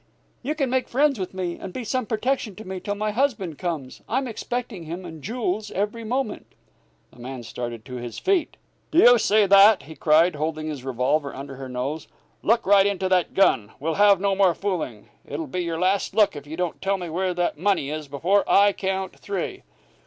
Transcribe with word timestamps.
You 0.41 0.55
can 0.55 0.71
make 0.71 0.89
friends 0.89 1.19
with 1.19 1.31
me, 1.31 1.59
and 1.59 1.71
be 1.71 1.83
some 1.83 2.07
protection 2.07 2.55
to 2.55 2.67
me 2.67 2.79
till 2.79 2.95
my 2.95 3.11
husband 3.11 3.59
comes. 3.59 4.01
I'm 4.09 4.27
expecting 4.27 4.85
him 4.85 5.05
and 5.05 5.21
Jules 5.23 5.69
every 5.69 6.03
moment." 6.03 6.47
The 7.13 7.19
man 7.19 7.43
started 7.43 7.85
to 7.85 7.97
his 7.97 8.17
feet. 8.17 8.57
"Do 8.89 8.97
you 8.97 9.19
see 9.19 9.45
that?" 9.45 9.83
he 9.83 9.95
cried, 9.95 10.33
holding 10.37 10.69
his 10.69 10.83
revolver 10.83 11.35
under 11.35 11.53
her 11.57 11.69
nose. 11.69 12.07
"Look 12.41 12.65
right 12.65 12.87
into 12.87 13.09
that 13.09 13.35
gun! 13.35 13.73
We'll 13.79 13.93
have 13.93 14.19
no 14.19 14.33
more 14.33 14.55
fooling. 14.55 15.09
It'll 15.23 15.45
be 15.45 15.59
your 15.63 15.77
last 15.79 16.15
look 16.15 16.35
if 16.35 16.47
you 16.47 16.57
don't 16.57 16.81
tell 16.81 16.97
me 16.97 17.07
where 17.07 17.35
that 17.35 17.59
money 17.59 17.91
is 17.91 18.07
before 18.07 18.43
I 18.51 18.73
count 18.73 19.15
three." 19.15 19.61